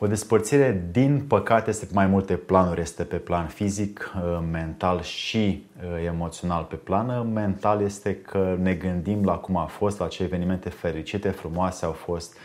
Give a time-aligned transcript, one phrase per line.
[0.00, 2.80] O despărțire, din păcate, este pe mai multe planuri.
[2.80, 6.62] Este pe plan fizic, uh, mental și uh, emoțional.
[6.62, 10.68] Pe plan uh, mental este că ne gândim la cum a fost, la ce evenimente
[10.68, 12.36] fericite, frumoase au fost,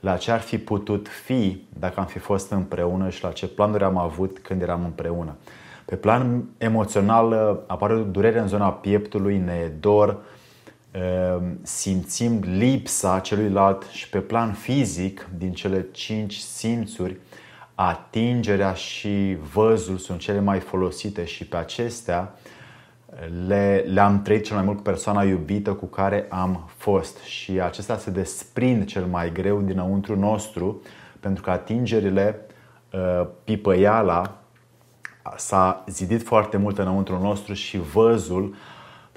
[0.00, 3.84] la ce ar fi putut fi dacă am fi fost împreună și la ce planuri
[3.84, 5.36] am avut când eram împreună.
[5.84, 7.32] Pe plan emoțional
[7.66, 10.37] apare o durere în zona pieptului, ne dor, Ehm,
[11.62, 17.16] simțim lipsa celuilalt și pe plan fizic, din cele cinci simțuri,
[17.74, 22.34] atingerea și văzul sunt cele mai folosite și pe acestea
[23.46, 27.96] le, le-am trăit cel mai mult cu persoana iubită cu care am fost și acestea
[27.96, 30.82] se desprind cel mai greu dinăuntru nostru
[31.20, 32.46] pentru că atingerile,
[32.92, 34.38] ă, pipăiala
[35.36, 38.54] s-a zidit foarte mult înăuntru nostru și văzul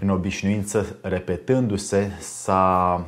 [0.01, 3.05] prin obișnuință, repetându-se, s-a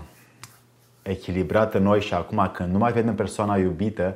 [1.01, 4.15] echilibrat în noi și acum când nu mai vedem persoana iubită,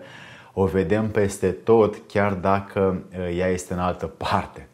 [0.53, 4.67] o vedem peste tot, chiar dacă uh, ea este în altă parte.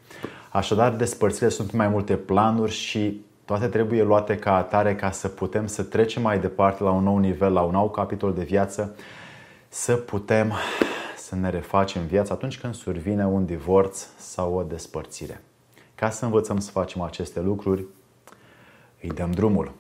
[0.49, 5.67] Așadar, despărțirile sunt mai multe planuri și toate trebuie luate ca atare ca să putem
[5.67, 8.95] să trecem mai departe la un nou nivel, la un nou capitol de viață,
[9.69, 10.53] să putem
[11.17, 15.41] să ne refacem viața atunci când survine un divorț sau o despărțire.
[15.95, 17.85] Ca să învățăm să facem aceste lucruri,
[19.03, 19.73] îi dăm drumul.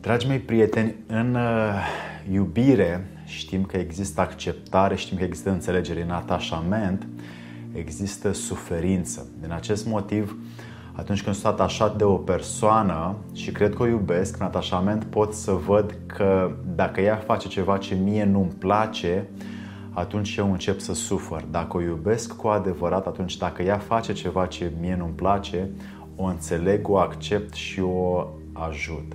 [0.00, 6.02] Dragii mei prieteni, în uh, iubire știm că există acceptare, știm că există înțelegere.
[6.02, 7.06] În atașament
[7.72, 9.26] există suferință.
[9.40, 10.36] Din acest motiv,
[10.92, 15.32] atunci când sunt atașat de o persoană și cred că o iubesc, în atașament pot
[15.32, 19.28] să văd că dacă ea face ceva ce mie nu-mi place,
[19.92, 21.44] atunci eu încep să sufăr.
[21.50, 25.70] Dacă o iubesc cu adevărat, atunci dacă ea face ceva ce mie nu-mi place,
[26.16, 29.12] o înțeleg, o accept și o ajut.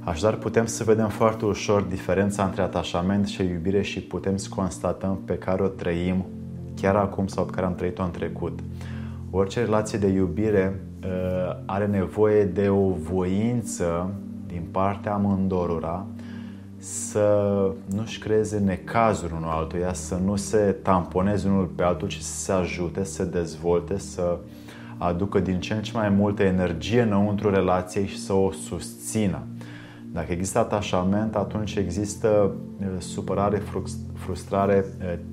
[0.00, 5.20] Așadar, putem să vedem foarte ușor diferența între atașament și iubire și putem să constatăm
[5.24, 6.24] pe care o trăim
[6.80, 8.58] chiar acum sau pe care am trăit-o în trecut.
[9.30, 14.10] Orice relație de iubire uh, are nevoie de o voință
[14.46, 16.06] din partea amândorura
[16.78, 22.40] să nu-și creeze necazuri unul altuia, să nu se tamponeze unul pe altul, ci să
[22.40, 24.38] se ajute, să se dezvolte, să
[24.98, 29.42] aducă din ce în ce mai multă energie înăuntru relației și să o susțină.
[30.12, 32.54] Dacă există atașament, atunci există
[32.98, 33.62] supărare,
[34.14, 34.84] frustrare,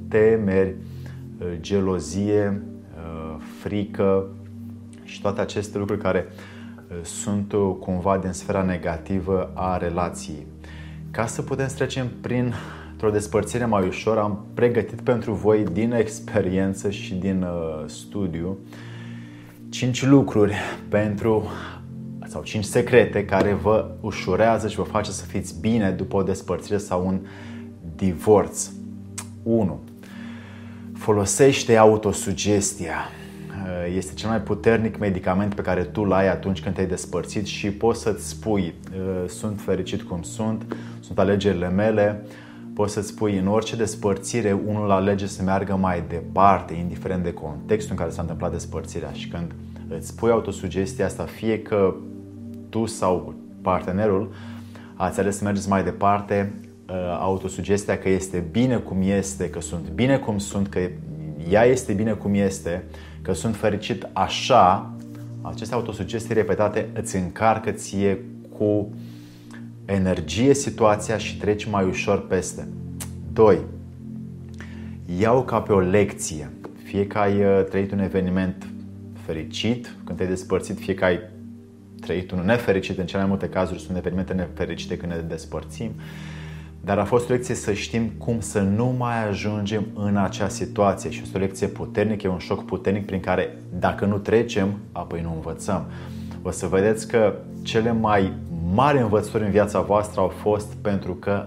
[0.07, 0.75] temeri,
[1.59, 2.61] gelozie,
[3.61, 4.27] frică
[5.03, 6.25] și toate aceste lucruri care
[7.01, 10.45] sunt cumva din sfera negativă a relației.
[11.15, 12.53] Ca să putem să trecem prin
[13.03, 18.57] o despărțire mai ușor, am pregătit pentru voi din experiență și din uh, studiu
[19.69, 20.53] cinci lucruri
[20.89, 21.43] pentru
[22.27, 26.77] sau cinci secrete care vă ușurează și vă face să fiți bine după o despărțire
[26.77, 27.19] sau un
[27.95, 28.69] divorț.
[29.43, 29.79] 1.
[30.93, 32.95] Folosește autosugestia.
[33.75, 37.45] Uh, este cel mai puternic medicament pe care tu îl ai atunci când te-ai despărțit
[37.45, 42.25] și poți să-ți spui uh, sunt fericit cum sunt, sunt alegerile mele,
[42.73, 47.91] poți să-ți spui în orice despărțire unul alege să meargă mai departe, indiferent de contextul
[47.91, 49.11] în care s-a întâmplat despărțirea.
[49.11, 49.51] Și când
[49.97, 51.95] îți spui autosugestia asta, fie că
[52.69, 54.33] tu sau partenerul
[54.93, 56.53] ați ales să mergeți mai departe,
[56.89, 60.79] uh, autosugestia că este bine cum este, că sunt bine cum sunt, că
[61.49, 62.83] ea este bine cum este,
[63.21, 64.93] că sunt fericit așa,
[65.41, 68.19] aceste autosugestii repetate îți încarcă ție
[68.57, 68.93] cu
[69.85, 72.67] energie situația și treci mai ușor peste.
[73.33, 73.59] 2.
[75.19, 76.51] Iau ca pe o lecție.
[76.83, 78.67] Fie că ai uh, trăit un eveniment
[79.25, 81.19] fericit, când te-ai despărțit, fie că ai
[82.01, 85.91] trăit unul nefericit, în cele mai multe cazuri sunt evenimente nefericite când ne despărțim,
[86.85, 91.09] dar a fost o lecție să știm cum să nu mai ajungem în acea situație
[91.09, 95.21] și este o lecție puternică, e un șoc puternic prin care dacă nu trecem, apoi
[95.21, 95.85] nu învățăm.
[96.41, 98.33] O să vedeți că cele mai
[98.73, 101.43] mari învățători în viața voastră au fost pentru că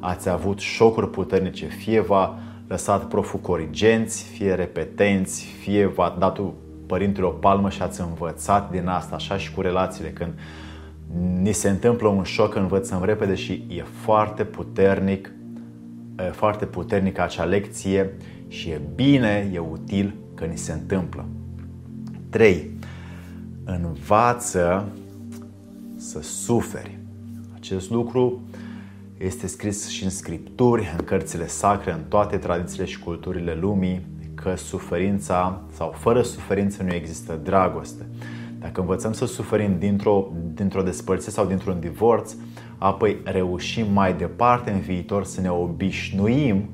[0.00, 1.66] ați avut șocuri puternice.
[1.66, 2.38] Fie v-a
[2.68, 6.40] lăsat proful corigenți, fie repetenți, fie v-a dat
[6.86, 10.10] părintele o palmă și ați învățat din asta, așa și cu relațiile.
[10.10, 10.32] Când
[11.40, 15.32] ni se întâmplă un șoc, învățăm repede și e foarte puternic,
[16.18, 18.10] e foarte puternică acea lecție
[18.48, 21.24] și e bine, e util că ni se întâmplă.
[22.30, 22.70] 3.
[23.64, 24.88] Învață
[25.96, 26.98] să suferi.
[27.54, 28.42] Acest lucru
[29.18, 34.54] este scris și în scripturi, în cărțile sacre, în toate tradițiile și culturile lumii, că
[34.56, 38.06] suferința sau fără suferință nu există dragoste.
[38.58, 42.34] Dacă învățăm să suferim dintr-o, dintr-o despărțire sau dintr-un divorț,
[42.78, 46.68] apoi reușim mai departe în viitor să ne obișnuim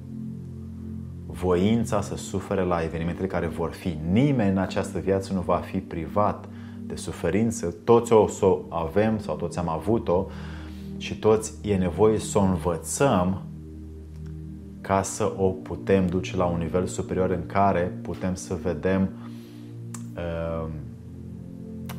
[1.26, 3.99] voința să sufere la evenimentele care vor fi.
[4.11, 6.49] Nimeni în această viață nu va fi privat
[6.87, 7.75] de suferință.
[7.85, 10.26] Toți o să o avem sau toți am avut-o
[10.96, 13.43] și toți e nevoie să o învățăm
[14.81, 19.08] ca să o putem duce la un nivel superior în care putem să vedem
[20.17, 20.69] uh,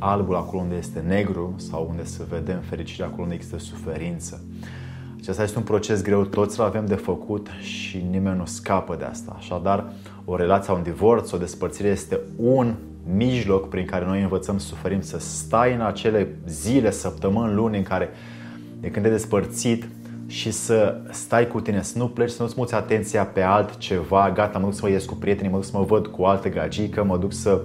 [0.04, 4.42] albul acolo unde este negru sau unde să vedem fericirea acolo unde există suferință.
[5.20, 9.04] Acesta este un proces greu, toți îl avem de făcut și nimeni nu scapă de
[9.04, 9.36] asta.
[9.38, 9.94] Așadar,
[10.26, 12.74] o relație sau un divorț, o despărțire este un
[13.16, 17.84] mijloc prin care noi învățăm să suferim, să stai în acele zile, săptămâni, luni în
[17.84, 18.10] care
[18.80, 19.88] de când e despărțit
[20.28, 24.60] și să stai cu tine, să nu pleci, să nu-ți muți atenția pe altceva, gata,
[24.60, 27.04] mă duc să mă ies cu prietenii, mă duc să mă văd cu alte gagică,
[27.04, 27.62] mă duc să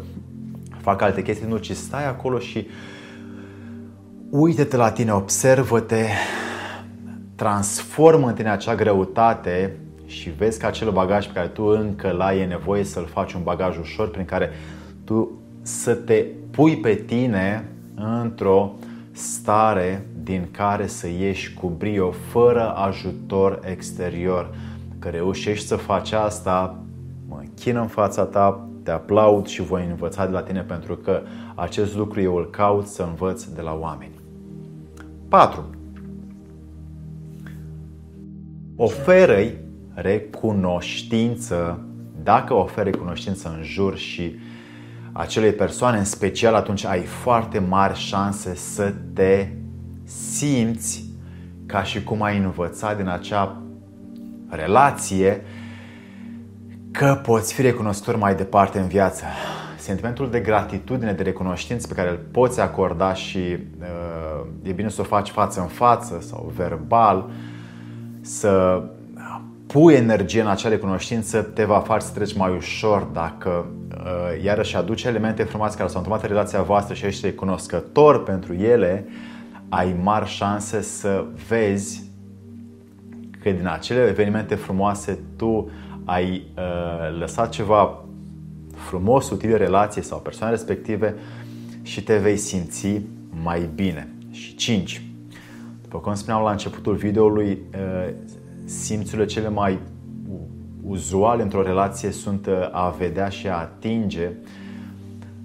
[0.89, 2.67] fac alte chestii, nu, ci stai acolo și
[4.31, 6.05] uite-te la tine, observă-te,
[7.35, 9.77] transformă în tine acea greutate
[10.07, 13.43] și vezi că acel bagaj pe care tu încă l-ai e nevoie să-l faci un
[13.43, 14.51] bagaj ușor prin care
[15.05, 15.31] tu
[15.63, 17.69] să te pui pe tine
[18.23, 18.75] într-o
[19.13, 24.55] stare din care să ieși cu brio, fără ajutor exterior.
[24.99, 26.79] Că reușești să faci asta,
[27.29, 31.23] mă închin în fața ta, te aplaud și voi învăța de la tine pentru că
[31.55, 34.13] acest lucru eu îl caut să învăț de la oameni.
[35.29, 35.65] 4.
[38.77, 39.55] Oferă-i
[39.95, 41.81] recunoștință
[42.23, 44.35] dacă oferi recunoștință în jur și
[45.13, 49.49] acelei persoane în special, atunci ai foarte mari șanse să te
[50.05, 51.05] simți
[51.67, 53.63] ca și cum ai învățat din acea
[54.49, 55.43] relație
[56.99, 59.25] că poți fi recunoscător mai departe în viață.
[59.79, 65.01] Sentimentul de gratitudine, de recunoștință pe care îl poți acorda și uh, e bine să
[65.01, 67.31] o faci față în față sau verbal,
[68.21, 68.83] să
[69.67, 74.77] pui energie în acea recunoștință, te va face să treci mai ușor dacă uh, iarăși
[74.77, 79.07] aduce elemente frumoase care s-au întâmplat în relația voastră și ești recunoscător pentru ele,
[79.69, 82.11] ai mari șanse să vezi
[83.43, 85.71] că din acele evenimente frumoase tu
[86.09, 88.05] ai uh, lăsat ceva
[88.75, 91.15] frumos, util relație sau persoane respective
[91.83, 93.01] și te vei simți
[93.43, 94.09] mai bine.
[94.31, 95.03] Și 5.
[95.83, 98.15] După cum spuneam la începutul videoului, uh,
[98.65, 99.79] simțurile cele mai
[100.83, 104.31] uzuale într-o relație sunt uh, a vedea și a atinge.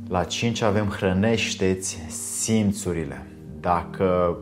[0.09, 3.27] La 5 avem hrănește-ți simțurile.
[3.59, 4.37] Dacă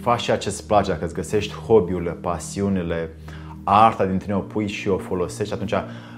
[0.00, 3.10] faci ceea ce îți place, dacă îți găsești hobby-urile, pasiunile,
[3.68, 5.74] arta din tine o pui și o folosești, atunci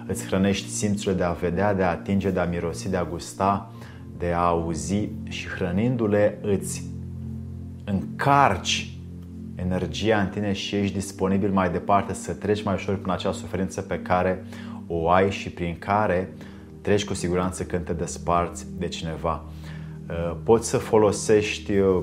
[0.06, 3.70] îți hrănești simțurile de a vedea, de a atinge, de a mirosi, de a gusta,
[4.18, 6.84] de a auzi și hrănindu-le îți
[7.84, 8.94] încarci
[9.54, 13.80] energia în tine și ești disponibil mai departe să treci mai ușor prin acea suferință
[13.80, 14.44] pe care
[14.86, 16.32] o ai și prin care
[16.80, 19.44] treci cu siguranță când te desparți de cineva.
[20.08, 22.02] Uh, poți să folosești uh,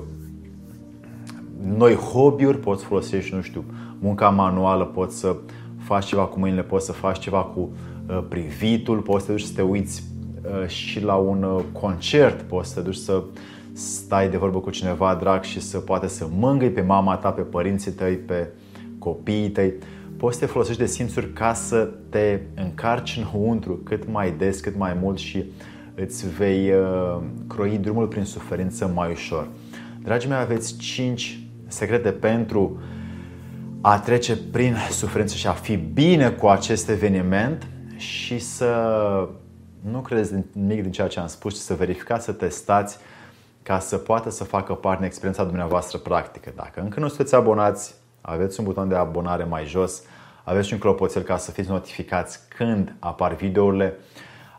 [1.62, 3.64] noi hobby-uri, poți folosești, nu știu,
[3.98, 5.36] munca manuală, poți să
[5.78, 7.70] faci ceva cu mâinile, poți să faci ceva cu
[8.08, 10.02] uh, privitul, poți să te duci să te uiți
[10.66, 13.22] și la un concert, poți să te duci să
[13.72, 17.40] stai de vorbă cu cineva drag și să poate să mângâi pe mama ta, pe
[17.40, 18.48] părinții tăi, pe
[18.98, 19.72] copiii tăi.
[20.16, 24.76] Poți să te folosești de simțuri ca să te încarci înăuntru cât mai des, cât
[24.76, 25.44] mai mult și
[25.94, 29.48] îți vei uh, croi drumul prin suferință mai ușor.
[30.02, 32.80] Dragii mei, aveți 5 secrete pentru
[33.80, 39.28] a trece prin suferință și a fi bine cu acest eveniment și să
[39.90, 42.98] nu credeți nimic din ceea ce am spus, ci să verificați, să testați
[43.62, 46.52] ca să poată să facă parte din experiența dumneavoastră practică.
[46.56, 50.02] Dacă încă nu sunteți abonați, aveți un buton de abonare mai jos,
[50.44, 53.94] aveți și un clopoțel ca să fiți notificați când apar videourile.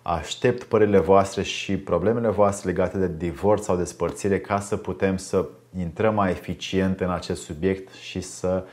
[0.09, 5.47] Aștept părerile voastre și problemele voastre legate de divorț sau despărțire ca să putem să
[5.77, 8.65] intrăm mai eficient în acest subiect și să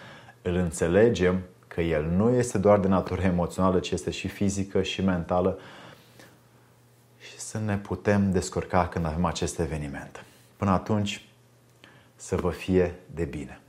[0.42, 5.02] îl înțelegem că el nu este doar de natură emoțională, ci este și fizică și
[5.02, 5.58] mentală
[7.18, 10.24] și să ne putem descurca când avem acest eveniment.
[10.56, 11.28] Până atunci,
[12.14, 13.60] să vă fie de bine.